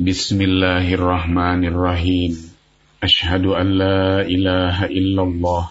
Bismillahirrahmanirrahim. 0.00 2.32
Ashadu 3.04 3.52
an 3.52 3.76
ilaha 4.24 4.88
illallah 4.88 5.68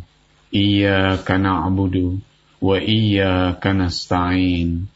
إياك 0.54 1.30
نعبد 1.30 2.18
وإياك 2.62 3.66
نستعين 3.66 4.86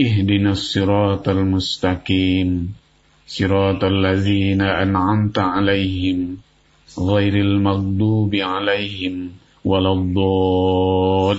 اهدنا 0.00 0.50
الصراط 0.50 1.28
المستقيم 1.28 2.74
صراط 3.26 3.84
الذين 3.84 4.60
أنعمت 4.60 5.38
عليهم 5.38 6.36
غير 6.98 7.34
المغضوب 7.34 8.34
عليهم 8.34 9.30
ولا 9.64 9.92
الضالين 9.92 11.34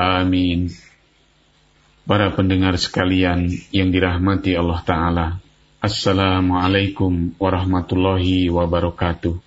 آمين 0.00 0.70
Para 2.10 2.34
pendengar 2.34 2.74
sekalian 2.74 3.46
yang 3.70 3.94
dirahmati 3.94 4.58
Allah 4.58 4.82
Ta'ala, 4.82 5.38
Assalamualaikum 5.78 7.38
warahmatullahi 7.38 8.50
wabarakatuh. 8.50 9.43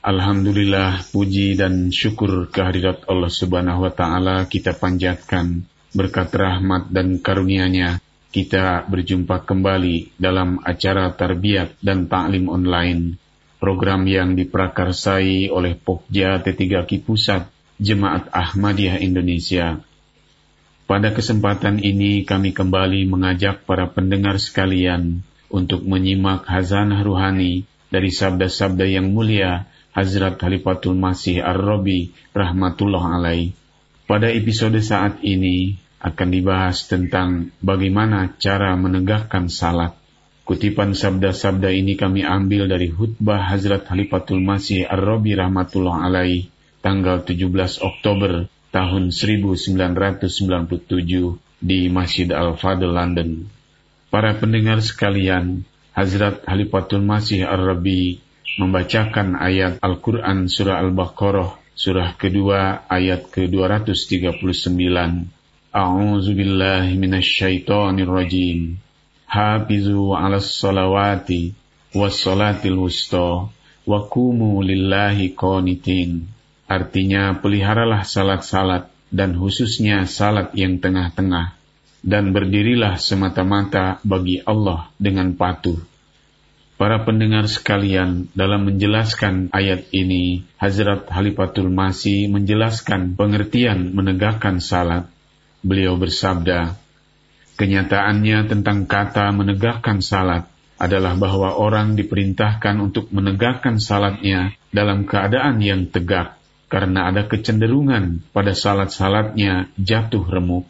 Alhamdulillah 0.00 1.12
puji 1.12 1.60
dan 1.60 1.92
syukur 1.92 2.48
kehadirat 2.48 3.04
Allah 3.04 3.28
Subhanahu 3.28 3.84
wa 3.84 3.92
taala. 3.92 4.48
Kita 4.48 4.72
panjatkan 4.72 5.68
berkat 5.92 6.32
rahmat 6.32 6.88
dan 6.88 7.20
karunia-Nya. 7.20 8.00
Kita 8.32 8.88
berjumpa 8.88 9.44
kembali 9.44 10.16
dalam 10.16 10.56
acara 10.64 11.12
tarbiyat 11.12 11.76
dan 11.84 12.08
taklim 12.08 12.48
online. 12.48 13.20
Program 13.60 14.08
yang 14.08 14.40
diprakarsai 14.40 15.52
oleh 15.52 15.76
Pokja 15.76 16.40
T3K 16.40 17.04
Pusat 17.04 17.52
Jemaat 17.76 18.32
Ahmadiyah 18.32 19.04
Indonesia. 19.04 19.84
Pada 20.88 21.12
kesempatan 21.12 21.76
ini 21.76 22.24
kami 22.24 22.56
kembali 22.56 23.04
mengajak 23.04 23.68
para 23.68 23.84
pendengar 23.92 24.40
sekalian 24.40 25.20
untuk 25.52 25.84
menyimak 25.84 26.48
hazanah 26.48 27.04
ruhani 27.04 27.68
dari 27.92 28.08
sabda-sabda 28.08 28.88
yang 28.88 29.12
mulia 29.12 29.68
Hazrat 29.90 30.38
Khalifatul 30.38 30.94
Masih 30.94 31.42
Ar-Rabi 31.42 32.14
rahmatullah 32.30 33.18
alaih. 33.18 33.50
Pada 34.06 34.30
episode 34.30 34.78
saat 34.82 35.18
ini 35.26 35.74
akan 35.98 36.28
dibahas 36.30 36.86
tentang 36.86 37.50
bagaimana 37.58 38.38
cara 38.38 38.78
menegakkan 38.78 39.50
salat. 39.50 39.98
Kutipan 40.46 40.98
sabda-sabda 40.98 41.70
ini 41.70 41.94
kami 41.94 42.26
ambil 42.26 42.66
dari 42.66 42.90
khutbah 42.90 43.38
Hazrat 43.38 43.86
Khalifatul 43.86 44.42
Masih 44.42 44.86
Ar-Rabi 44.86 45.38
rahmatullah 45.38 46.06
alaih 46.06 46.50
tanggal 46.82 47.22
17 47.22 47.82
Oktober 47.82 48.50
tahun 48.70 49.10
1997 49.10 51.38
di 51.60 51.92
Masjid 51.92 52.28
Al-Fadl 52.30 52.88
London. 52.88 53.46
Para 54.10 54.34
pendengar 54.34 54.82
sekalian, 54.82 55.62
Hazrat 55.94 56.42
Halifatul 56.48 57.04
Masih 57.04 57.46
Ar-Rabi 57.46 58.18
membacakan 58.58 59.38
ayat 59.38 59.78
Al-Quran 59.78 60.50
Surah 60.50 60.82
Al-Baqarah, 60.82 61.54
surah 61.76 62.16
kedua 62.18 62.88
ayat 62.90 63.30
ke-239. 63.30 64.74
A'udzu 65.70 66.32
billahi 66.34 66.98
minasyaitonir 66.98 68.10
rajim. 68.10 68.82
Hafizu 69.30 70.16
'alas 70.18 70.50
salawati 70.50 71.54
was 71.94 72.18
salatil 72.18 72.82
wusta 72.82 73.46
wa 73.86 73.98
qumu 74.10 74.58
lillahi 74.66 75.38
qanitin. 75.38 76.26
Artinya 76.66 77.38
peliharalah 77.38 78.02
salat-salat 78.02 78.90
dan 79.10 79.34
khususnya 79.34 80.06
salat 80.06 80.54
yang 80.54 80.78
tengah-tengah 80.78 81.54
dan 82.00 82.32
berdirilah 82.32 82.96
semata-mata 82.96 83.98
bagi 84.06 84.40
Allah 84.40 84.88
dengan 84.96 85.34
patuh. 85.34 85.76
Para 86.80 87.04
pendengar 87.04 87.44
sekalian, 87.44 88.32
dalam 88.32 88.64
menjelaskan 88.64 89.52
ayat 89.52 89.92
ini, 89.92 90.48
Hazrat 90.56 91.12
Halifatul 91.12 91.68
Masih 91.68 92.32
menjelaskan 92.32 93.20
pengertian 93.20 93.92
menegakkan 93.92 94.64
salat. 94.64 95.04
Beliau 95.60 96.00
bersabda, 96.00 96.80
kenyataannya 97.60 98.48
tentang 98.48 98.88
kata 98.88 99.28
menegakkan 99.28 100.00
salat 100.00 100.48
adalah 100.80 101.20
bahwa 101.20 101.52
orang 101.52 102.00
diperintahkan 102.00 102.80
untuk 102.80 103.12
menegakkan 103.12 103.76
salatnya 103.76 104.56
dalam 104.72 105.04
keadaan 105.04 105.60
yang 105.60 105.84
tegak 105.84 106.40
karena 106.72 107.12
ada 107.12 107.28
kecenderungan 107.28 108.24
pada 108.32 108.56
salat-salatnya 108.56 109.68
jatuh 109.76 110.24
remuk. 110.24 110.64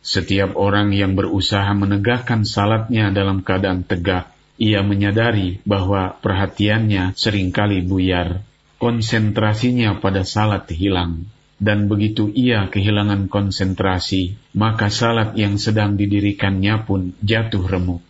Setiap 0.00 0.56
orang 0.56 0.96
yang 0.96 1.12
berusaha 1.12 1.68
menegakkan 1.76 2.48
salatnya 2.48 3.12
dalam 3.12 3.44
keadaan 3.44 3.84
tegak, 3.84 4.32
ia 4.60 4.84
menyadari 4.84 5.64
bahwa 5.64 6.18
perhatiannya 6.20 7.16
sering 7.16 7.50
kali 7.54 7.80
buyar, 7.80 8.44
konsentrasinya 8.76 10.02
pada 10.02 10.26
salat 10.26 10.68
hilang, 10.74 11.30
dan 11.62 11.86
begitu 11.86 12.26
ia 12.34 12.66
kehilangan 12.66 13.30
konsentrasi, 13.30 14.34
maka 14.58 14.90
salat 14.90 15.38
yang 15.38 15.56
sedang 15.56 15.94
didirikannya 15.94 16.82
pun 16.82 17.14
jatuh 17.22 17.62
remuk. 17.62 18.02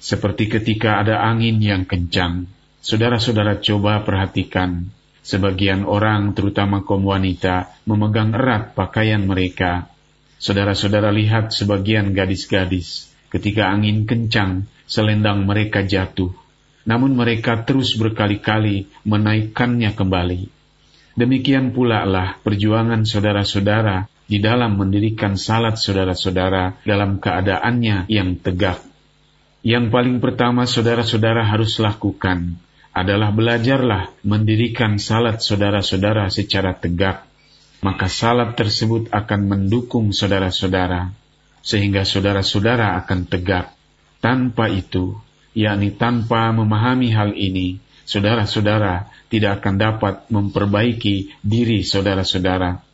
Seperti 0.00 0.48
ketika 0.48 1.00
ada 1.00 1.20
angin 1.20 1.60
yang 1.60 1.84
kencang, 1.84 2.48
saudara-saudara 2.80 3.60
coba 3.60 4.00
perhatikan. 4.04 4.88
Sebagian 5.20 5.84
orang, 5.84 6.32
terutama 6.32 6.80
kaum 6.80 7.04
wanita, 7.04 7.68
memegang 7.84 8.32
erat 8.32 8.72
pakaian 8.72 9.20
mereka. 9.20 9.92
Saudara-saudara 10.40 11.12
lihat 11.12 11.52
sebagian 11.52 12.16
gadis-gadis, 12.16 13.09
ketika 13.30 13.70
angin 13.70 14.04
kencang, 14.04 14.66
selendang 14.90 15.46
mereka 15.46 15.86
jatuh. 15.86 16.34
Namun 16.84 17.14
mereka 17.14 17.62
terus 17.62 17.94
berkali-kali 17.94 18.90
menaikkannya 19.06 19.94
kembali. 19.94 20.42
Demikian 21.14 21.70
pula 21.74 22.06
lah 22.06 22.38
perjuangan 22.40 23.06
saudara-saudara 23.06 24.08
di 24.30 24.38
dalam 24.38 24.78
mendirikan 24.78 25.34
salat 25.34 25.74
saudara-saudara 25.74 26.82
dalam 26.86 27.18
keadaannya 27.18 28.06
yang 28.06 28.38
tegak. 28.38 28.78
Yang 29.60 29.92
paling 29.92 30.22
pertama 30.24 30.64
saudara-saudara 30.64 31.44
harus 31.44 31.76
lakukan 31.82 32.56
adalah 32.90 33.30
belajarlah 33.30 34.10
mendirikan 34.24 34.96
salat 34.96 35.44
saudara-saudara 35.44 36.32
secara 36.32 36.72
tegak, 36.74 37.28
maka 37.84 38.06
salat 38.08 38.56
tersebut 38.56 39.12
akan 39.12 39.40
mendukung 39.46 40.16
saudara-saudara, 40.16 41.12
sehingga 41.60 42.04
saudara-saudara 42.04 42.96
akan 43.04 43.28
tegak. 43.28 43.72
Tanpa 44.20 44.68
itu, 44.68 45.16
yakni 45.56 45.96
tanpa 45.96 46.52
memahami 46.52 47.08
hal 47.12 47.32
ini, 47.32 47.80
saudara-saudara 48.04 49.08
tidak 49.32 49.62
akan 49.64 49.74
dapat 49.80 50.14
memperbaiki 50.28 51.40
diri 51.40 51.80
saudara-saudara. 51.86 52.84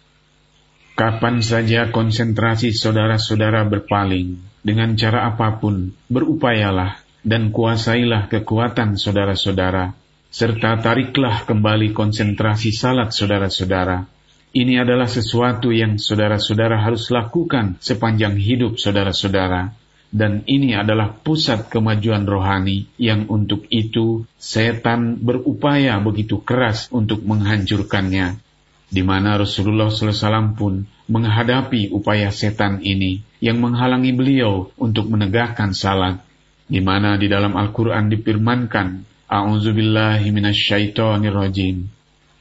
Kapan 0.96 1.44
saja 1.44 1.92
konsentrasi 1.92 2.72
saudara-saudara 2.72 3.68
berpaling, 3.68 4.40
dengan 4.64 4.96
cara 4.96 5.28
apa 5.28 5.60
pun, 5.60 5.92
berupayalah 6.08 7.04
dan 7.20 7.52
kuasailah 7.52 8.32
kekuatan 8.32 8.96
saudara-saudara, 8.96 9.92
serta 10.32 10.78
tariklah 10.80 11.44
kembali 11.44 11.92
konsentrasi 11.92 12.72
salat 12.72 13.12
saudara-saudara. 13.12 14.15
Ini 14.54 14.86
adalah 14.86 15.08
sesuatu 15.10 15.74
yang 15.74 15.98
saudara-saudara 15.98 16.78
harus 16.80 17.10
lakukan 17.10 17.78
sepanjang 17.82 18.38
hidup 18.38 18.78
saudara-saudara. 18.78 19.74
Dan 20.06 20.46
ini 20.46 20.72
adalah 20.72 21.12
pusat 21.12 21.66
kemajuan 21.66 22.24
rohani 22.24 22.86
yang 22.96 23.26
untuk 23.26 23.66
itu 23.68 24.24
setan 24.38 25.18
berupaya 25.18 25.98
begitu 25.98 26.40
keras 26.40 26.88
untuk 26.94 27.26
menghancurkannya. 27.26 28.38
Di 28.86 29.02
mana 29.02 29.34
Rasulullah 29.34 29.90
SAW 29.90 30.54
pun 30.54 30.86
menghadapi 31.10 31.90
upaya 31.90 32.30
setan 32.30 32.80
ini 32.86 33.26
yang 33.42 33.58
menghalangi 33.58 34.14
beliau 34.14 34.70
untuk 34.78 35.10
menegakkan 35.10 35.74
salat 35.74 36.22
di 36.66 36.82
mana 36.82 37.14
di 37.14 37.30
dalam 37.30 37.54
Al-Quran 37.54 38.10
difirmankan, 38.10 39.06
A'udzubillahi 39.26 40.30
minasyaitonir 40.30 41.34
rajim. 41.34 41.86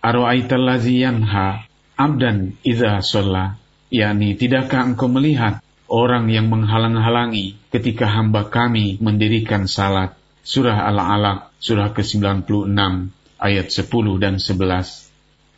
Aro'aital 0.06 0.66
lazi 0.66 1.02
yanha 1.02 1.65
abdan 1.96 2.60
iza 2.64 3.00
sholla. 3.00 3.56
yakni 3.88 4.36
tidakkah 4.36 4.92
engkau 4.92 5.08
melihat 5.08 5.64
orang 5.88 6.28
yang 6.28 6.52
menghalang-halangi 6.52 7.56
ketika 7.72 8.08
hamba 8.10 8.48
kami 8.52 9.00
mendirikan 9.00 9.70
salat. 9.70 10.16
Surah 10.46 10.86
Al-Alaq, 10.86 11.58
surah 11.58 11.90
ke-96, 11.90 12.70
ayat 13.42 13.68
10 13.74 14.22
dan 14.22 14.38
11. 14.38 15.10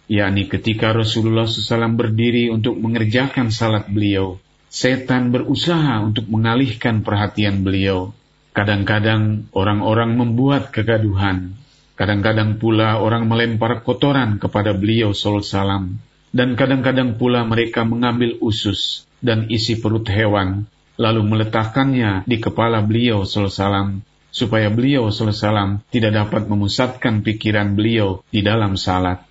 yakni 0.07 0.47
ketika 0.47 0.95
Rasulullah 0.95 1.43
SAW 1.43 1.91
berdiri 1.99 2.47
untuk 2.47 2.79
mengerjakan 2.79 3.51
salat 3.51 3.91
beliau, 3.91 4.39
setan 4.71 5.35
berusaha 5.35 5.99
untuk 5.99 6.31
mengalihkan 6.31 7.03
perhatian 7.03 7.67
beliau. 7.67 8.15
Kadang-kadang 8.55 9.51
orang-orang 9.51 10.15
membuat 10.15 10.71
kegaduhan. 10.71 11.59
Kadang-kadang 11.99 12.55
pula 12.55 13.03
orang 13.03 13.27
melempar 13.27 13.83
kotoran 13.83 14.39
kepada 14.39 14.71
beliau 14.71 15.11
SAW. 15.11 15.99
Dan 16.37 16.53
kadang-kadang 16.53 17.17
pula 17.17 17.41
mereka 17.49 17.81
mengambil 17.81 18.37
usus 18.45 19.09
dan 19.25 19.49
isi 19.49 19.81
perut 19.81 20.05
hewan, 20.05 20.69
lalu 20.93 21.25
meletakkannya 21.25 22.29
di 22.29 22.37
kepala 22.37 22.85
beliau 22.85 23.25
SAW, 23.25 24.05
supaya 24.29 24.69
beliau 24.69 25.09
SAW 25.09 25.81
tidak 25.89 26.13
dapat 26.13 26.45
memusatkan 26.45 27.25
pikiran 27.25 27.73
beliau 27.73 28.21
di 28.29 28.45
dalam 28.45 28.77
salat. 28.77 29.25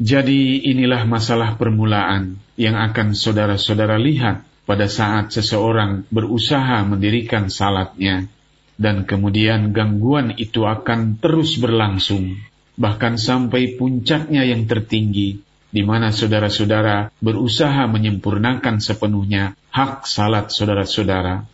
Jadi 0.00 0.64
inilah 0.64 1.04
masalah 1.04 1.60
permulaan 1.60 2.40
yang 2.56 2.72
akan 2.72 3.12
saudara-saudara 3.12 4.00
lihat 4.00 4.40
pada 4.64 4.88
saat 4.88 5.28
seseorang 5.36 6.08
berusaha 6.08 6.88
mendirikan 6.88 7.52
salatnya 7.52 8.32
dan 8.80 9.04
kemudian 9.04 9.76
gangguan 9.76 10.32
itu 10.40 10.64
akan 10.64 11.20
terus 11.20 11.60
berlangsung, 11.60 12.40
bahkan 12.80 13.20
sampai 13.20 13.76
puncaknya 13.76 14.48
yang 14.48 14.64
tertinggi, 14.64 15.44
di 15.70 15.86
mana 15.86 16.10
saudara-saudara 16.10 17.14
berusaha 17.22 17.86
menyempurnakan 17.86 18.82
sepenuhnya 18.82 19.54
hak 19.70 20.06
salat 20.06 20.50
saudara-saudara. 20.50 21.46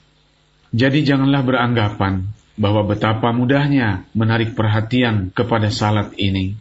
Jadi 0.72 1.04
janganlah 1.04 1.44
beranggapan 1.44 2.26
bahwa 2.56 2.88
betapa 2.88 3.30
mudahnya 3.30 4.08
menarik 4.16 4.56
perhatian 4.56 5.30
kepada 5.30 5.68
salat 5.68 6.16
ini. 6.16 6.56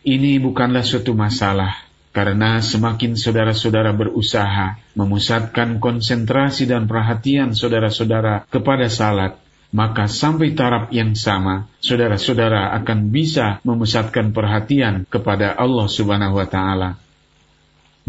Ini 0.00 0.40
bukanlah 0.40 0.80
suatu 0.80 1.12
masalah, 1.12 1.76
karena 2.16 2.64
semakin 2.64 3.20
saudara-saudara 3.20 3.92
berusaha 3.92 4.80
memusatkan 4.96 5.76
konsentrasi 5.76 6.64
dan 6.64 6.88
perhatian 6.88 7.52
saudara-saudara 7.52 8.48
kepada 8.48 8.88
salat, 8.88 9.36
maka 9.70 10.10
sampai 10.10 10.58
taraf 10.58 10.90
yang 10.90 11.14
sama, 11.14 11.70
saudara-saudara 11.78 12.74
akan 12.82 13.14
bisa 13.14 13.62
memusatkan 13.62 14.34
perhatian 14.34 15.06
kepada 15.06 15.54
Allah 15.54 15.86
Subhanahu 15.86 16.38
wa 16.38 16.46
Ta'ala. 16.50 16.90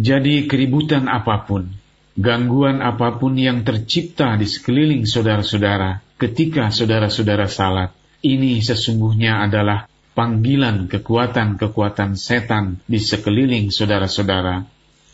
Jadi, 0.01 0.49
keributan 0.49 1.05
apa 1.05 1.45
pun, 1.45 1.69
gangguan 2.17 2.81
apa 2.81 3.21
pun 3.21 3.37
yang 3.37 3.61
tercipta 3.61 4.33
di 4.41 4.49
sekeliling 4.49 5.05
saudara-saudara 5.05 6.01
ketika 6.21 6.69
saudara-saudara 6.69 7.49
salat, 7.49 7.89
ini 8.21 8.61
sesungguhnya 8.61 9.41
adalah 9.41 9.89
panggilan 10.13 10.85
kekuatan-kekuatan 10.85 12.13
setan 12.13 12.77
di 12.85 13.01
sekeliling 13.01 13.73
saudara-saudara. 13.73 14.69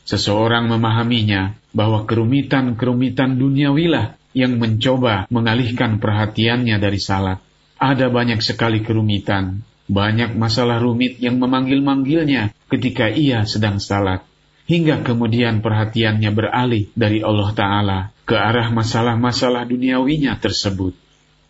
Seseorang 0.08 0.68
memahaminya 0.72 1.56
bahwa 1.72 2.04
kerumitan-kerumitan 2.04 3.40
duniawilah 3.40 4.17
yang 4.38 4.62
mencoba 4.62 5.26
mengalihkan 5.34 5.98
perhatiannya 5.98 6.78
dari 6.78 7.02
salat. 7.02 7.42
Ada 7.82 8.14
banyak 8.14 8.38
sekali 8.46 8.86
kerumitan, 8.86 9.66
banyak 9.90 10.38
masalah 10.38 10.78
rumit 10.78 11.18
yang 11.18 11.42
memanggil-manggilnya 11.42 12.54
ketika 12.70 13.10
ia 13.10 13.50
sedang 13.50 13.82
salat. 13.82 14.22
Hingga 14.68 15.02
kemudian 15.02 15.64
perhatiannya 15.64 16.30
beralih 16.30 16.92
dari 16.94 17.24
Allah 17.24 17.50
Ta'ala 17.56 18.00
ke 18.28 18.36
arah 18.36 18.68
masalah-masalah 18.70 19.64
duniawinya 19.64 20.36
tersebut. 20.38 20.92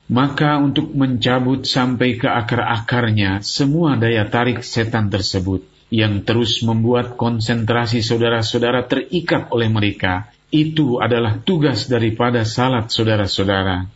Maka 0.07 0.61
untuk 0.61 0.93
mencabut 0.93 1.67
sampai 1.67 2.15
ke 2.15 2.29
akar-akarnya 2.29 3.43
semua 3.43 3.99
daya 3.99 4.23
tarik 4.29 4.63
setan 4.63 5.11
tersebut 5.11 5.65
yang 5.91 6.23
terus 6.23 6.63
membuat 6.63 7.19
konsentrasi 7.19 8.05
saudara-saudara 8.05 8.87
terikat 8.87 9.51
oleh 9.51 9.67
mereka 9.67 10.31
itu 10.47 11.03
adalah 11.03 11.43
tugas 11.43 11.91
daripada 11.91 12.47
salat 12.47 12.87
saudara-saudara. 12.87 13.87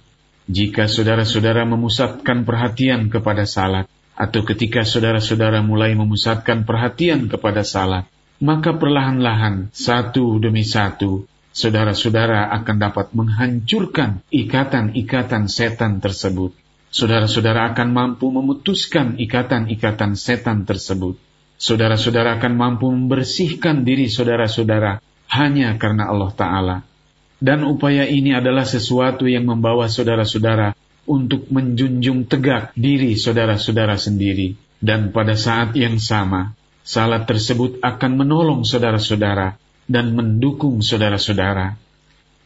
Jika 0.51 0.91
saudara-saudara 0.91 1.63
memusatkan 1.63 2.43
perhatian 2.43 3.07
kepada 3.07 3.47
salat, 3.47 3.87
atau 4.17 4.43
ketika 4.43 4.83
saudara-saudara 4.83 5.63
mulai 5.63 5.95
memusatkan 5.95 6.67
perhatian 6.67 7.31
kepada 7.31 7.63
salat, 7.63 8.05
maka 8.43 8.75
perlahan-lahan 8.75 9.71
satu 9.71 10.41
demi 10.43 10.67
satu 10.67 11.29
saudara-saudara 11.55 12.51
akan 12.61 12.75
dapat 12.79 13.07
menghancurkan 13.15 14.23
ikatan-ikatan 14.33 15.47
setan 15.47 16.03
tersebut. 16.03 16.51
Saudara-saudara 16.91 17.71
akan 17.71 17.87
mampu 17.95 18.27
memutuskan 18.27 19.15
ikatan-ikatan 19.15 20.19
setan 20.19 20.67
tersebut. 20.67 21.15
Saudara-saudara 21.55 22.41
akan 22.41 22.53
mampu 22.57 22.91
membersihkan 22.91 23.87
diri 23.87 24.11
saudara-saudara 24.11 24.99
hanya 25.31 25.79
karena 25.79 26.11
Allah 26.11 26.31
Ta'ala. 26.35 26.77
Dan 27.41 27.65
upaya 27.65 28.05
ini 28.05 28.37
adalah 28.37 28.67
sesuatu 28.67 29.25
yang 29.25 29.49
membawa 29.49 29.89
saudara-saudara 29.89 30.77
untuk 31.09 31.49
menjunjung 31.49 32.29
tegak 32.29 32.75
diri 32.77 33.17
saudara-saudara 33.17 33.97
sendiri. 33.97 34.53
Dan 34.77 35.09
pada 35.09 35.33
saat 35.33 35.73
yang 35.73 35.97
sama, 35.97 36.53
salat 36.85 37.25
tersebut 37.25 37.81
akan 37.81 38.11
menolong 38.13 38.61
saudara-saudara 38.61 39.57
dan 39.89 40.13
mendukung 40.13 40.85
saudara-saudara. 40.85 41.79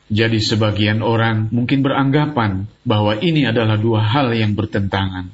Jadi 0.06 0.40
sebagian 0.40 1.02
orang 1.02 1.50
mungkin 1.50 1.82
beranggapan 1.82 2.70
bahwa 2.86 3.18
ini 3.20 3.50
adalah 3.50 3.76
dua 3.76 4.06
hal 4.06 4.32
yang 4.32 4.56
bertentangan. 4.56 5.28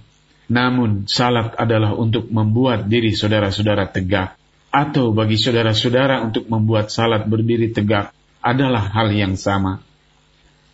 Namun 0.50 1.06
salat 1.06 1.54
adalah 1.60 1.94
untuk 1.94 2.32
membuat 2.34 2.90
diri 2.90 3.14
saudara-saudara 3.14 3.92
tegak 3.94 4.41
atau 4.72 5.12
bagi 5.12 5.36
saudara-saudara 5.36 6.24
untuk 6.24 6.48
membuat 6.48 6.90
salat 6.90 7.28
berdiri 7.28 7.76
tegak 7.76 8.16
adalah 8.40 8.88
hal 8.90 9.12
yang 9.12 9.36
sama. 9.36 9.84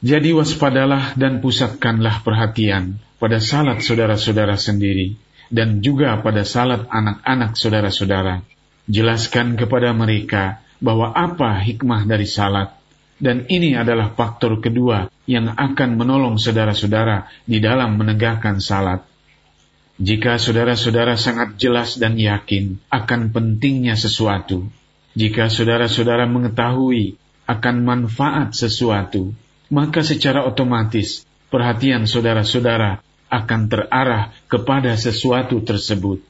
Jadi 0.05 0.29
waspadalah 0.37 1.17
dan 1.17 1.41
pusatkanlah 1.41 2.21
perhatian 2.21 3.01
pada 3.17 3.41
salat 3.41 3.81
saudara-saudara 3.81 4.53
sendiri 4.53 5.17
dan 5.49 5.81
juga 5.81 6.13
pada 6.21 6.45
salat 6.45 6.85
anak-anak 6.85 7.57
saudara-saudara. 7.57 8.45
Jelaskan 8.87 9.57
kepada 9.57 9.91
mereka 9.91 10.61
bahwa 10.77 11.11
apa 11.11 11.57
hikmah 11.59 12.05
dari 12.05 12.29
salat 12.29 12.77
dan 13.17 13.49
ini 13.49 13.73
adalah 13.73 14.13
faktor 14.13 14.61
kedua 14.61 15.09
yang 15.25 15.49
akan 15.57 15.97
menolong 15.97 16.37
saudara-saudara 16.37 17.25
di 17.49 17.57
dalam 17.57 17.97
menegakkan 17.97 18.61
salat. 18.61 19.01
Jika 19.97 20.37
saudara-saudara 20.37 21.17
sangat 21.17 21.57
jelas 21.57 21.97
dan 21.97 22.21
yakin 22.21 22.77
akan 22.93 23.33
pentingnya 23.33 23.97
sesuatu, 23.97 24.69
jika 25.17 25.49
saudara-saudara 25.49 26.29
mengetahui 26.29 27.17
akan 27.49 27.75
manfaat 27.81 28.53
sesuatu, 28.53 29.33
maka 29.73 30.05
secara 30.05 30.45
otomatis 30.45 31.25
perhatian 31.49 32.05
saudara-saudara 32.05 33.01
akan 33.33 33.61
terarah 33.65 34.29
kepada 34.45 34.93
sesuatu 34.93 35.65
tersebut. 35.65 36.21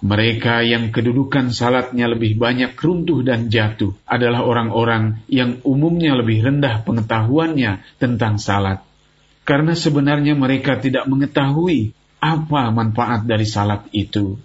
Mereka 0.00 0.64
yang 0.64 0.88
kedudukan 0.88 1.52
salatnya 1.52 2.08
lebih 2.08 2.40
banyak 2.40 2.72
runtuh 2.76 3.20
dan 3.20 3.52
jatuh 3.52 3.92
adalah 4.08 4.48
orang-orang 4.48 5.20
yang 5.28 5.60
umumnya 5.60 6.16
lebih 6.16 6.40
rendah 6.40 6.84
pengetahuannya 6.84 7.84
tentang 8.00 8.40
salat. 8.40 8.80
Karena 9.44 9.76
sebenarnya 9.76 10.32
mereka 10.32 10.80
tidak 10.80 11.04
mengetahui 11.04 11.92
apa 12.24 12.72
manfaat 12.72 13.28
dari 13.28 13.44
salat 13.44 13.84
itu? 13.92 14.40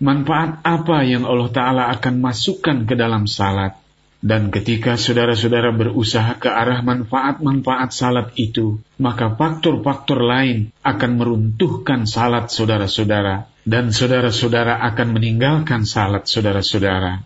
Manfaat 0.00 0.64
apa 0.64 1.04
yang 1.04 1.28
Allah 1.28 1.50
Ta'ala 1.52 1.82
akan 1.92 2.24
masukkan 2.24 2.88
ke 2.88 2.96
dalam 2.96 3.28
salat? 3.28 3.76
Dan 4.18 4.50
ketika 4.50 4.98
saudara-saudara 4.98 5.70
berusaha 5.70 6.34
ke 6.42 6.50
arah 6.50 6.82
manfaat-manfaat 6.82 7.94
salat 7.94 8.34
itu, 8.34 8.82
maka 8.98 9.30
faktor-faktor 9.36 10.24
lain 10.24 10.74
akan 10.82 11.10
meruntuhkan 11.14 12.02
salat 12.02 12.50
saudara-saudara, 12.50 13.46
dan 13.62 13.94
saudara-saudara 13.94 14.82
akan 14.90 15.14
meninggalkan 15.14 15.86
salat 15.86 16.26
saudara-saudara. 16.26 17.22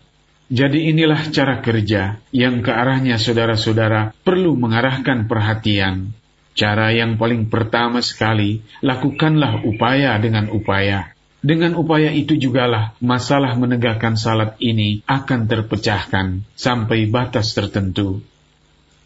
Jadi 0.53 0.93
inilah 0.93 1.33
cara 1.33 1.65
kerja 1.65 2.21
yang 2.29 2.61
ke 2.61 2.69
arahnya 2.69 3.17
saudara-saudara 3.17 4.13
perlu 4.21 4.53
mengarahkan 4.61 5.25
perhatian 5.25 6.13
Cara 6.53 6.93
yang 6.93 7.17
paling 7.17 7.49
pertama 7.49 8.05
sekali, 8.05 8.61
lakukanlah 8.85 9.65
upaya 9.65 10.21
dengan 10.21 10.53
upaya. 10.53 11.17
Dengan 11.43 11.75
upaya 11.75 12.15
itu 12.15 12.39
jugalah 12.39 12.95
masalah 13.03 13.59
menegakkan 13.59 14.15
salat 14.15 14.55
ini 14.63 15.03
akan 15.11 15.51
terpecahkan 15.51 16.47
sampai 16.55 17.11
batas 17.11 17.51
tertentu. 17.57 18.23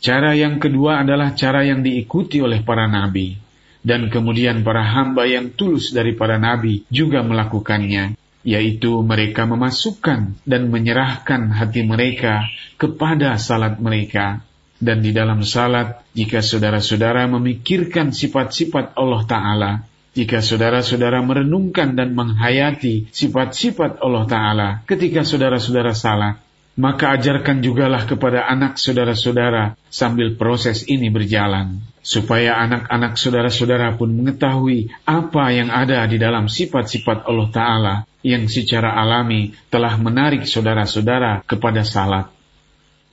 Cara 0.04 0.36
yang 0.36 0.60
kedua 0.60 1.00
adalah 1.00 1.32
cara 1.32 1.64
yang 1.64 1.80
diikuti 1.80 2.44
oleh 2.44 2.60
para 2.60 2.84
nabi. 2.84 3.40
Dan 3.86 4.10
kemudian 4.10 4.66
para 4.66 4.82
hamba 4.82 5.30
yang 5.30 5.54
tulus 5.54 5.94
dari 5.94 6.12
para 6.18 6.42
nabi 6.42 6.82
juga 6.90 7.22
melakukannya, 7.22 8.18
yaitu 8.42 9.02
mereka 9.02 9.46
memasukkan 9.46 10.42
dan 10.42 10.62
menyerahkan 10.74 11.54
hati 11.54 11.86
mereka 11.86 12.46
kepada 12.78 13.38
salat 13.38 13.78
mereka 13.78 14.45
dan 14.76 15.00
di 15.00 15.16
dalam 15.16 15.40
salat, 15.40 16.04
jika 16.12 16.44
saudara-saudara 16.44 17.24
memikirkan 17.32 18.12
sifat-sifat 18.12 18.92
Allah 18.92 19.22
Ta'ala, 19.24 19.72
jika 20.16 20.40
saudara-saudara 20.40 21.20
merenungkan 21.24 21.96
dan 21.96 22.16
menghayati 22.16 23.08
sifat-sifat 23.12 24.00
Allah 24.00 24.24
Ta'ala 24.24 24.68
ketika 24.84 25.24
saudara-saudara 25.24 25.92
salah, 25.92 26.40
maka 26.76 27.16
ajarkan 27.16 27.64
jugalah 27.64 28.04
kepada 28.04 28.44
anak 28.44 28.76
saudara-saudara 28.76 29.80
sambil 29.88 30.36
proses 30.36 30.84
ini 30.84 31.08
berjalan, 31.08 31.80
supaya 32.04 32.60
anak-anak 32.60 33.16
saudara-saudara 33.16 33.96
pun 33.96 34.12
mengetahui 34.12 34.92
apa 35.08 35.44
yang 35.56 35.72
ada 35.72 36.04
di 36.04 36.20
dalam 36.20 36.52
sifat-sifat 36.52 37.24
Allah 37.24 37.48
Ta'ala 37.48 37.94
yang 38.20 38.44
secara 38.44 38.92
alami 38.92 39.56
telah 39.72 39.96
menarik 39.96 40.44
saudara-saudara 40.44 41.48
kepada 41.48 41.80
salat. 41.80 42.35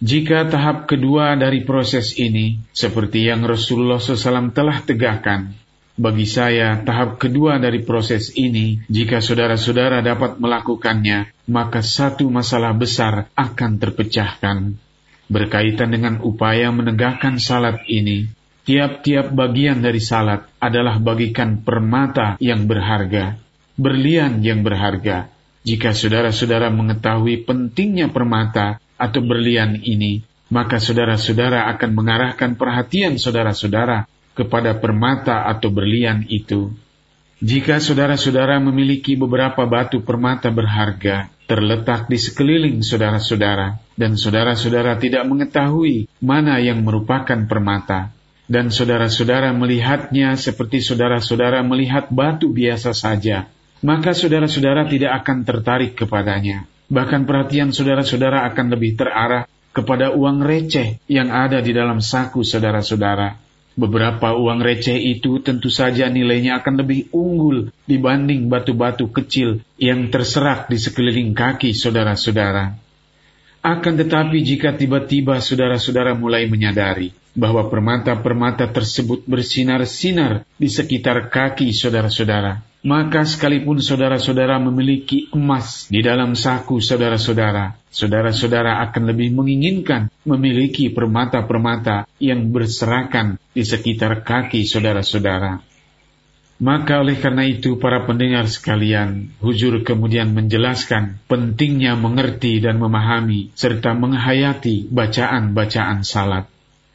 Jika 0.04 0.52
tahap 0.52 0.92
kedua 0.92 1.40
dari 1.40 1.64
proses 1.64 2.20
ini, 2.20 2.60
seperti 2.76 3.24
yang 3.24 3.48
Rasulullah 3.48 4.04
SAW 4.04 4.52
telah 4.52 4.84
tegakkan, 4.84 5.56
bagi 5.94 6.28
saya, 6.28 6.82
tahap 6.84 7.22
kedua 7.22 7.56
dari 7.56 7.86
proses 7.88 8.36
ini, 8.36 8.84
jika 8.92 9.24
saudara-saudara 9.24 10.04
dapat 10.04 10.44
melakukannya, 10.44 11.32
maka 11.48 11.80
satu 11.80 12.28
masalah 12.28 12.76
besar 12.76 13.32
akan 13.32 13.80
terpecahkan. 13.80 14.76
Berkaitan 15.32 15.96
dengan 15.96 16.20
upaya 16.20 16.74
menegakkan 16.74 17.40
salat 17.40 17.86
ini, 17.88 18.28
tiap-tiap 18.68 19.32
bagian 19.32 19.80
dari 19.80 20.04
salat 20.04 20.52
adalah 20.60 21.00
bagikan 21.00 21.64
permata 21.64 22.42
yang 22.44 22.68
berharga, 22.68 23.40
berlian 23.80 24.44
yang 24.44 24.68
berharga. 24.68 25.32
Jika 25.64 25.96
saudara-saudara 25.96 26.74
mengetahui 26.74 27.48
pentingnya 27.48 28.12
permata 28.12 28.84
atau 29.04 29.20
berlian 29.20 29.76
ini, 29.84 30.24
maka 30.48 30.80
saudara-saudara 30.80 31.68
akan 31.76 31.92
mengarahkan 31.92 32.56
perhatian 32.56 33.20
saudara-saudara 33.20 34.08
kepada 34.32 34.80
permata 34.80 35.44
atau 35.52 35.68
berlian 35.68 36.24
itu. 36.32 36.72
Jika 37.44 37.84
saudara-saudara 37.84 38.64
memiliki 38.64 39.20
beberapa 39.20 39.68
batu 39.68 40.00
permata 40.00 40.48
berharga 40.48 41.28
terletak 41.44 42.08
di 42.08 42.16
sekeliling 42.16 42.80
saudara-saudara, 42.80 43.84
dan 44.00 44.16
saudara-saudara 44.16 44.96
tidak 44.96 45.28
mengetahui 45.28 46.08
mana 46.24 46.64
yang 46.64 46.82
merupakan 46.88 47.46
permata, 47.46 48.16
dan 48.48 48.72
saudara-saudara 48.72 49.52
melihatnya 49.52 50.40
seperti 50.40 50.80
saudara-saudara 50.80 51.60
melihat 51.68 52.08
batu 52.08 52.48
biasa 52.52 52.96
saja, 52.96 53.52
maka 53.84 54.16
saudara-saudara 54.16 54.88
tidak 54.88 55.24
akan 55.24 55.44
tertarik 55.44 56.00
kepadanya. 56.00 56.64
Bahkan 56.94 57.26
perhatian 57.26 57.74
saudara-saudara 57.74 58.46
akan 58.54 58.78
lebih 58.78 58.94
terarah 58.94 59.50
kepada 59.74 60.14
uang 60.14 60.46
receh 60.46 61.02
yang 61.10 61.34
ada 61.34 61.58
di 61.58 61.74
dalam 61.74 61.98
saku 61.98 62.46
saudara-saudara 62.46 63.42
Beberapa 63.74 64.38
uang 64.38 64.62
receh 64.62 65.02
itu 65.02 65.42
tentu 65.42 65.74
saja 65.74 66.06
nilainya 66.06 66.62
akan 66.62 66.86
lebih 66.86 67.10
unggul 67.10 67.74
dibanding 67.90 68.46
batu-batu 68.46 69.10
kecil 69.10 69.66
yang 69.82 70.14
terserak 70.14 70.70
di 70.70 70.78
sekeliling 70.78 71.34
kaki 71.34 71.74
saudara-saudara. 71.74 72.78
Akan 73.66 73.98
tetapi 73.98 74.46
jika 74.46 74.78
tiba-tiba 74.78 75.42
saudara-saudara 75.42 76.14
mulai 76.14 76.46
menyadari 76.46 77.18
bahwa 77.34 77.70
permata-permata 77.70 78.70
tersebut 78.70 79.26
bersinar-sinar 79.26 80.46
di 80.58 80.70
sekitar 80.70 81.34
kaki 81.34 81.74
saudara-saudara, 81.74 82.62
maka 82.86 83.26
sekalipun 83.26 83.82
saudara-saudara 83.82 84.60
memiliki 84.62 85.32
emas 85.34 85.90
di 85.90 86.04
dalam 86.06 86.38
saku 86.38 86.84
saudara-saudara, 86.84 87.80
saudara-saudara 87.90 88.84
akan 88.90 89.04
lebih 89.10 89.34
menginginkan 89.34 90.12
memiliki 90.28 90.92
permata-permata 90.92 92.06
yang 92.22 92.54
berserakan 92.54 93.42
di 93.56 93.64
sekitar 93.66 94.22
kaki 94.22 94.68
saudara-saudara. 94.68 95.64
Maka 96.64 97.02
oleh 97.02 97.18
karena 97.20 97.44
itu 97.50 97.76
para 97.82 98.06
pendengar 98.06 98.46
sekalian, 98.48 99.36
Hujur 99.42 99.84
kemudian 99.84 100.32
menjelaskan 100.32 101.20
pentingnya 101.26 101.98
mengerti 101.98 102.62
dan 102.62 102.80
memahami 102.80 103.52
serta 103.58 103.92
menghayati 103.98 104.88
bacaan-bacaan 104.88 106.06
salat. 106.06 106.53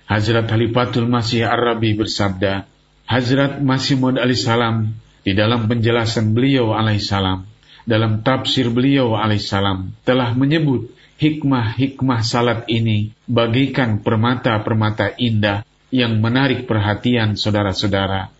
Hazrat 0.08 0.48
Halifatul 0.48 1.04
Masih 1.04 1.44
Ar-Rabi 1.44 1.92
bersabda, 1.92 2.64
Hazrat 3.04 3.60
Masih 3.60 4.00
Maud 4.00 4.16
salam 4.40 4.96
di 5.20 5.36
dalam 5.36 5.68
penjelasan 5.68 6.32
beliau 6.32 6.72
alaihissalam, 6.72 7.44
dalam 7.84 8.24
tafsir 8.24 8.72
beliau 8.72 9.20
alaihissalam, 9.20 9.92
telah 10.08 10.32
menyebut 10.32 10.88
hikmah-hikmah 11.20 12.24
salat 12.24 12.64
ini 12.72 13.12
bagikan 13.28 14.00
permata-permata 14.00 15.12
indah 15.20 15.68
yang 15.92 16.24
menarik 16.24 16.64
perhatian 16.64 17.36
saudara-saudara. 17.36 18.32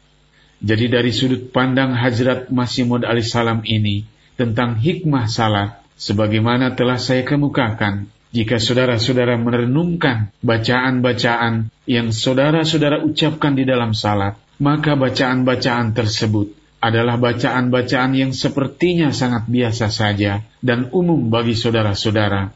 Jadi 0.65 0.89
dari 0.89 1.13
sudut 1.13 1.53
pandang 1.53 1.93
Hazrat 1.93 2.49
Masih 2.49 2.89
Maud 2.89 3.05
alaihissalam 3.05 3.61
ini 3.69 4.09
tentang 4.41 4.81
hikmah 4.81 5.29
salat, 5.29 5.85
sebagaimana 6.01 6.73
telah 6.73 6.97
saya 6.97 7.29
kemukakan, 7.29 8.09
jika 8.29 8.61
saudara-saudara 8.61 9.41
merenungkan 9.41 10.29
bacaan-bacaan 10.45 11.73
yang 11.89 12.13
saudara-saudara 12.13 13.01
ucapkan 13.01 13.57
di 13.57 13.65
dalam 13.65 13.97
salat, 13.97 14.37
maka 14.61 14.99
bacaan-bacaan 14.99 15.97
tersebut 15.97 16.53
adalah 16.79 17.19
bacaan-bacaan 17.19 18.13
yang 18.15 18.31
sepertinya 18.31 19.11
sangat 19.11 19.51
biasa 19.51 19.91
saja 19.91 20.47
dan 20.63 20.93
umum 20.95 21.33
bagi 21.33 21.59
saudara-saudara. 21.59 22.55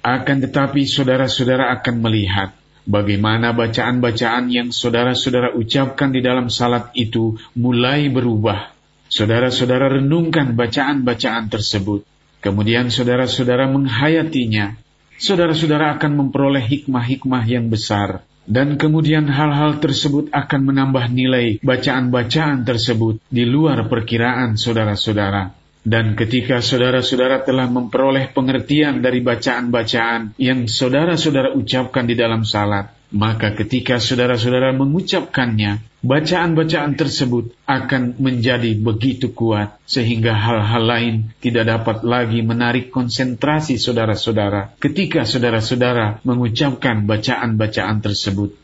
Akan 0.00 0.40
tetapi 0.40 0.88
saudara-saudara 0.88 1.68
akan 1.76 2.00
melihat 2.00 2.56
bagaimana 2.88 3.52
bacaan-bacaan 3.52 4.48
yang 4.48 4.68
saudara-saudara 4.72 5.52
ucapkan 5.54 6.10
di 6.10 6.24
dalam 6.24 6.48
salat 6.48 6.90
itu 6.96 7.36
mulai 7.54 8.08
berubah. 8.08 8.72
Saudara-saudara 9.10 10.00
renungkan 10.00 10.56
bacaan-bacaan 10.56 11.50
tersebut. 11.50 12.06
Kemudian 12.40 12.88
saudara-saudara 12.88 13.68
menghayatinya. 13.68 14.80
Saudara-saudara 15.20 16.00
akan 16.00 16.16
memperoleh 16.16 16.64
hikmah-hikmah 16.64 17.44
yang 17.44 17.68
besar 17.68 18.24
dan 18.48 18.80
kemudian 18.80 19.28
hal-hal 19.28 19.76
tersebut 19.76 20.32
akan 20.32 20.60
menambah 20.72 21.12
nilai 21.12 21.60
bacaan-bacaan 21.60 22.64
tersebut 22.64 23.20
di 23.28 23.44
luar 23.44 23.84
perkiraan 23.86 24.56
saudara-saudara. 24.56 25.54
Dan 25.80 26.12
ketika 26.12 26.60
saudara-saudara 26.60 27.40
telah 27.40 27.64
memperoleh 27.68 28.32
pengertian 28.32 29.00
dari 29.00 29.24
bacaan-bacaan 29.24 30.36
yang 30.36 30.68
saudara-saudara 30.68 31.56
ucapkan 31.56 32.04
di 32.04 32.16
dalam 32.16 32.44
salat, 32.44 32.92
maka 33.10 33.54
ketika 33.58 33.98
saudara-saudara 33.98 34.70
mengucapkannya, 34.74 35.82
bacaan-bacaan 36.00 36.94
tersebut 36.96 37.52
akan 37.66 38.16
menjadi 38.16 38.72
begitu 38.78 39.34
kuat 39.34 39.76
sehingga 39.84 40.32
hal-hal 40.32 40.84
lain 40.86 41.14
tidak 41.42 41.68
dapat 41.68 42.06
lagi 42.06 42.40
menarik 42.40 42.88
konsentrasi 42.88 43.76
saudara-saudara 43.76 44.78
ketika 44.80 45.28
saudara-saudara 45.28 46.24
mengucapkan 46.24 47.04
bacaan-bacaan 47.04 47.98
tersebut. 48.00 48.56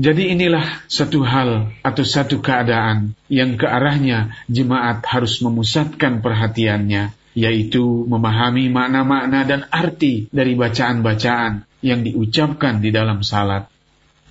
Jadi 0.00 0.32
inilah 0.32 0.88
satu 0.88 1.20
hal 1.20 1.70
atau 1.84 2.04
satu 2.04 2.40
keadaan 2.40 3.12
yang 3.28 3.60
ke 3.60 3.68
arahnya 3.68 4.32
jemaat 4.48 5.04
harus 5.04 5.38
memusatkan 5.44 6.24
perhatiannya, 6.24 7.12
yaitu 7.36 8.08
memahami 8.08 8.72
makna-makna 8.72 9.44
dan 9.44 9.60
arti 9.68 10.32
dari 10.32 10.56
bacaan-bacaan 10.56 11.68
yang 11.84 12.00
diucapkan 12.08 12.80
di 12.80 12.88
dalam 12.88 13.20
salat. 13.20 13.71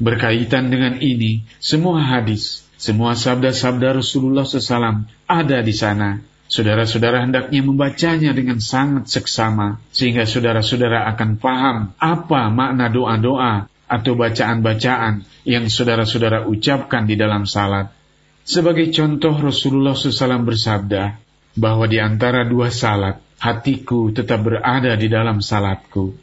Berkaitan 0.01 0.73
dengan 0.73 0.97
ini, 0.97 1.45
semua 1.61 2.01
hadis, 2.01 2.65
semua 2.81 3.13
sabda-sabda 3.13 4.01
Rasulullah 4.01 4.41
SAW 4.41 5.05
ada 5.29 5.61
di 5.61 5.69
sana. 5.77 6.17
Saudara-saudara 6.49 7.21
hendaknya 7.21 7.61
membacanya 7.61 8.33
dengan 8.33 8.57
sangat 8.57 9.07
seksama, 9.07 9.77
sehingga 9.93 10.25
saudara-saudara 10.25 11.05
akan 11.13 11.37
paham 11.37 11.93
apa 12.01 12.49
makna 12.49 12.89
doa-doa 12.89 13.69
atau 13.85 14.17
bacaan-bacaan 14.17 15.21
yang 15.45 15.69
saudara-saudara 15.69 16.49
ucapkan 16.49 17.05
di 17.05 17.13
dalam 17.13 17.45
salat. 17.45 17.93
Sebagai 18.41 18.89
contoh 18.89 19.37
Rasulullah 19.37 19.93
SAW 19.93 20.41
bersabda 20.41 21.21
bahwa 21.55 21.85
di 21.85 22.01
antara 22.01 22.41
dua 22.43 22.73
salat, 22.73 23.21
hatiku 23.37 24.09
tetap 24.09 24.41
berada 24.41 24.97
di 24.97 25.07
dalam 25.07 25.39
salatku. 25.39 26.17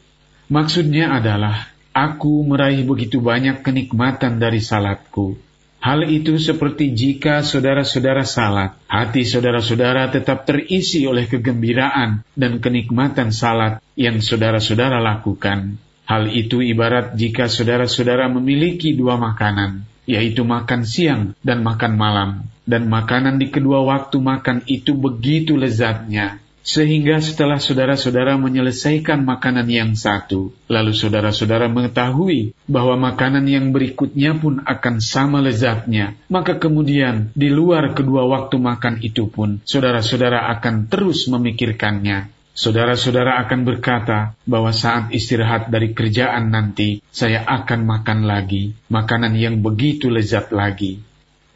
Maksudnya 0.51 1.15
adalah 1.15 1.78
Aku 1.99 2.47
meraih 2.47 2.87
begitu 2.87 3.19
banyak 3.19 3.59
kenikmatan 3.59 4.39
dari 4.39 4.63
salatku. 4.63 5.35
Hal 5.83 6.07
itu 6.07 6.39
seperti 6.39 6.95
jika 6.95 7.43
saudara-saudara 7.43 8.23
salat, 8.23 8.79
hati 8.87 9.27
saudara-saudara 9.27 10.07
tetap 10.07 10.47
terisi 10.47 11.03
oleh 11.03 11.27
kegembiraan 11.27 12.23
dan 12.39 12.63
kenikmatan 12.63 13.35
salat 13.35 13.83
yang 13.99 14.23
saudara-saudara 14.23 15.03
lakukan. 15.03 15.75
Hal 16.07 16.31
itu 16.31 16.63
ibarat 16.63 17.19
jika 17.19 17.51
saudara-saudara 17.51 18.31
memiliki 18.31 18.95
dua 18.95 19.19
makanan, 19.19 19.83
yaitu 20.07 20.47
makan 20.47 20.87
siang 20.87 21.35
dan 21.43 21.67
makan 21.67 21.99
malam, 21.99 22.47
dan 22.63 22.87
makanan 22.87 23.43
di 23.43 23.51
kedua 23.51 23.83
waktu 23.83 24.23
makan 24.23 24.63
itu 24.71 24.95
begitu 24.95 25.59
lezatnya, 25.59 26.39
Sehingga 26.69 27.17
setelah 27.17 27.57
saudara-saudara 27.57 28.37
menyelesaikan 28.37 29.25
makanan 29.25 29.65
yang 29.73 29.97
satu, 29.97 30.53
lalu 30.69 30.93
saudara-saudara 30.93 31.65
mengetahui 31.65 32.53
bahwa 32.69 33.09
makanan 33.09 33.41
yang 33.49 33.73
berikutnya 33.73 34.37
pun 34.37 34.61
akan 34.61 35.01
sama 35.01 35.41
lezatnya, 35.41 36.13
maka 36.29 36.61
kemudian 36.61 37.33
di 37.33 37.49
luar 37.49 37.97
kedua 37.97 38.29
waktu 38.29 38.61
makan 38.61 39.01
itu 39.01 39.33
pun, 39.33 39.57
saudara-saudara 39.65 40.45
akan 40.61 40.85
terus 40.85 41.25
memikirkannya. 41.25 42.29
Saudara-saudara 42.53 43.41
akan 43.49 43.65
berkata 43.65 44.37
bahwa 44.45 44.69
saat 44.69 45.09
istirahat 45.09 45.73
dari 45.73 45.97
kerjaan 45.97 46.53
nanti, 46.53 47.01
saya 47.09 47.49
akan 47.49 47.81
makan 47.81 48.29
lagi, 48.29 48.77
makanan 48.93 49.33
yang 49.33 49.65
begitu 49.65 50.13
lezat 50.13 50.53
lagi. 50.53 51.01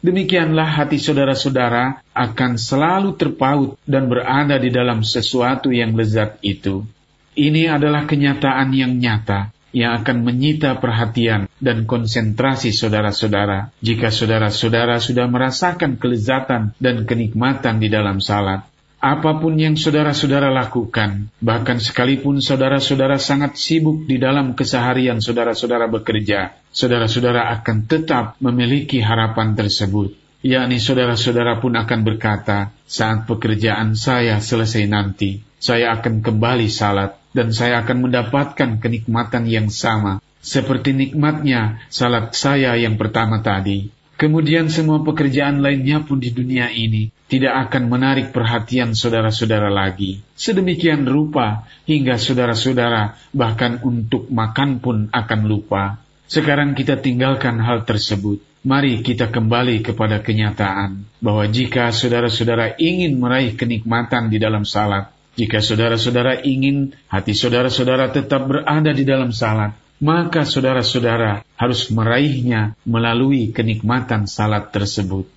Demikianlah 0.04 0.68
hati 0.68 1.00
saudara-saudara 1.00 2.04
akan 2.12 2.60
selalu 2.60 3.16
terpaut 3.16 3.80
dan 3.88 4.04
berada 4.04 4.60
di 4.60 4.68
dalam 4.68 5.00
sesuatu 5.00 5.72
yang 5.72 5.96
lezat 5.96 6.36
itu. 6.44 6.84
Ini 7.32 7.72
adalah 7.72 8.04
kenyataan 8.04 8.68
yang 8.76 9.00
nyata 9.00 9.48
yang 9.74 9.96
akan 9.96 10.22
menyita 10.22 10.78
perhatian 10.78 11.50
dan 11.58 11.88
konsentrasi 11.88 12.70
saudara-saudara 12.70 13.74
jika 13.82 14.12
saudara-saudara 14.12 15.02
sudah 15.02 15.26
merasakan 15.26 15.98
kelezatan 15.98 16.76
dan 16.78 17.02
kenikmatan 17.08 17.82
di 17.82 17.90
dalam 17.90 18.22
salat 18.22 18.62
apa 19.04 19.36
pun 19.36 19.52
yang 19.60 19.76
saudara-saudara 19.76 20.48
lakukan, 20.48 21.28
bahkan 21.44 21.76
sekalipun 21.76 22.40
saudara-saudara 22.40 23.20
sangat 23.20 23.60
sibuk 23.60 24.08
di 24.08 24.16
dalam 24.16 24.56
keseharian 24.56 25.20
saudara-saudara 25.20 25.92
bekerja, 25.92 26.56
saudara-saudara 26.72 27.52
akan 27.60 27.84
tetap 27.84 28.40
memiliki 28.40 29.04
harapan 29.04 29.52
tersebut. 29.52 30.16
Yakni 30.40 30.80
saudara-saudara 30.80 31.60
pun 31.60 31.76
akan 31.76 32.00
berkata, 32.00 32.72
saat 32.88 33.28
pekerjaan 33.28 33.92
saya 33.92 34.40
selesai 34.40 34.88
nanti, 34.88 35.44
saya 35.60 35.92
akan 36.00 36.24
kembali 36.24 36.72
salat 36.72 37.20
dan 37.36 37.52
saya 37.52 37.84
akan 37.84 38.08
mendapatkan 38.08 38.80
kenikmatan 38.80 39.44
yang 39.44 39.68
sama 39.68 40.24
seperti 40.44 40.96
nikmatnya 40.96 41.80
salat 41.92 42.32
saya 42.32 42.76
yang 42.80 42.96
pertama 42.96 43.44
tadi. 43.44 43.92
Kemudian 44.14 44.70
semua 44.70 45.02
pekerjaan 45.02 45.58
lainnya 45.58 46.00
pun 46.04 46.22
di 46.22 46.30
dunia 46.30 46.70
ini 46.70 47.10
tidak 47.34 47.66
akan 47.66 47.90
menarik 47.90 48.30
perhatian 48.30 48.94
saudara-saudara 48.94 49.66
lagi. 49.66 50.22
Sedemikian 50.38 51.02
rupa 51.02 51.66
hingga 51.82 52.14
saudara-saudara 52.14 53.18
bahkan 53.34 53.82
untuk 53.82 54.30
makan 54.30 54.78
pun 54.78 55.10
akan 55.10 55.40
lupa. 55.50 55.98
Sekarang 56.30 56.78
kita 56.78 57.02
tinggalkan 57.02 57.58
hal 57.58 57.82
tersebut. 57.82 58.38
Mari 58.62 59.02
kita 59.02 59.34
kembali 59.34 59.82
kepada 59.82 60.22
kenyataan 60.22 61.02
bahwa 61.18 61.44
jika 61.50 61.90
saudara-saudara 61.90 62.78
ingin 62.78 63.18
meraih 63.18 63.58
kenikmatan 63.58 64.30
di 64.30 64.38
dalam 64.38 64.62
salat, 64.62 65.10
jika 65.34 65.58
saudara-saudara 65.58 66.38
ingin 66.46 66.94
hati 67.10 67.34
saudara-saudara 67.34 68.14
tetap 68.14 68.46
berada 68.46 68.94
di 68.94 69.02
dalam 69.02 69.34
salat, 69.34 69.74
maka 69.98 70.46
saudara-saudara 70.46 71.42
harus 71.58 71.90
meraihnya 71.90 72.78
melalui 72.86 73.50
kenikmatan 73.50 74.30
salat 74.30 74.70
tersebut. 74.70 75.33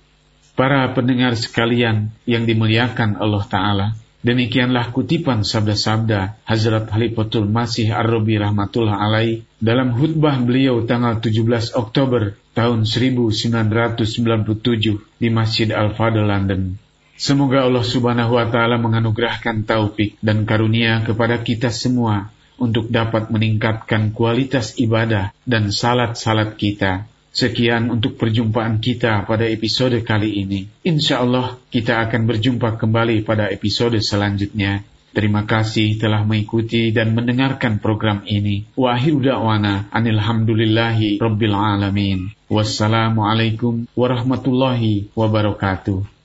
Para 0.58 0.90
pendengar 0.90 1.38
sekalian 1.38 2.10
yang 2.26 2.42
dimuliakan 2.42 3.22
Allah 3.22 3.46
Ta'ala, 3.46 3.86
demikianlah 4.26 4.90
kutipan 4.90 5.46
sabda-sabda 5.46 6.42
Hazrat 6.42 6.90
Halifatul 6.90 7.46
Masih 7.46 7.94
Ar-Rabi 7.94 8.42
Rahmatullah 8.42 8.98
Alaih 8.98 9.46
dalam 9.62 9.94
khutbah 9.94 10.34
beliau 10.42 10.82
tanggal 10.82 11.22
17 11.22 11.78
Oktober 11.78 12.34
tahun 12.58 12.90
1997 12.90 14.98
di 14.98 15.28
Masjid 15.30 15.70
Al-Fadl 15.70 16.26
London. 16.26 16.74
Semoga 17.14 17.62
Allah 17.62 17.86
Subhanahu 17.86 18.34
wa 18.34 18.50
taala 18.50 18.82
menganugerahkan 18.82 19.62
taufik 19.62 20.18
dan 20.18 20.42
karunia 20.42 21.06
kepada 21.06 21.38
kita 21.38 21.70
semua 21.70 22.34
untuk 22.58 22.90
dapat 22.90 23.30
meningkatkan 23.30 24.10
kualitas 24.10 24.74
ibadah 24.74 25.30
dan 25.46 25.70
salat-salat 25.70 26.58
kita. 26.58 27.06
Sekian 27.32 27.92
untuk 27.92 28.18
perjumpaan 28.18 28.82
kita 28.82 29.22
pada 29.28 29.46
episode 29.46 30.00
kali 30.02 30.42
ini. 30.42 30.66
Insya 30.82 31.22
Allah 31.22 31.60
kita 31.70 32.02
akan 32.08 32.26
berjumpa 32.26 32.80
kembali 32.80 33.22
pada 33.22 33.52
episode 33.52 33.96
selanjutnya. 34.02 34.82
Terima 35.08 35.48
kasih 35.48 35.96
telah 35.96 36.22
mengikuti 36.22 36.92
dan 36.92 37.16
mendengarkan 37.16 37.80
program 37.80 38.22
ini. 38.28 38.68
Wa 38.76 38.94
akhiru 38.94 39.24
da'wana 39.24 39.88
anilhamdulillahi 39.88 41.18
rabbil 41.18 41.56
alamin. 41.56 42.28
Wassalamualaikum 42.52 43.88
warahmatullahi 43.96 45.08
wabarakatuh. 45.16 46.17